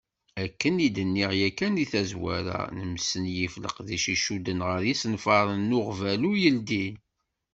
Akken 0.43 0.75
i 0.87 0.89
d-nniɣ 0.95 1.31
yakan 1.39 1.73
deg 1.79 1.89
tazwara, 1.91 2.59
nesmenyif 2.93 3.53
leqdic 3.63 4.05
i 4.07 4.15
icudden 4.15 4.59
ɣer 4.67 4.81
yisenfaren 4.87 5.61
n 5.69 5.75
uɣbalu 5.79 6.31
yeldin. 6.41 6.95